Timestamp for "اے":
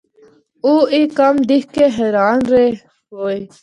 0.93-1.01